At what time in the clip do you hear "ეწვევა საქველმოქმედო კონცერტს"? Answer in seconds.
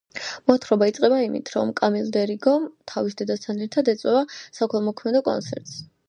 3.93-5.77